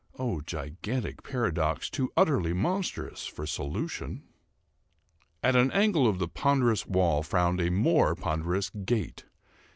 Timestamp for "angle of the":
5.73-6.27